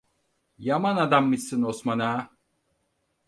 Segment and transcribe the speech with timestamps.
[0.57, 2.29] Yaman adammışsın Osman Ağa.